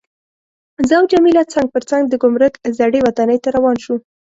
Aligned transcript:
زه 0.87 0.93
او 0.99 1.05
جميله 1.13 1.43
څنګ 1.53 1.67
پر 1.75 1.83
څنګ 1.89 2.03
د 2.07 2.13
ګمرک 2.23 2.53
زړې 2.77 2.99
ودانۍ 3.05 3.37
ته 3.43 3.49
روان 3.57 3.77
شوو. 3.83 3.97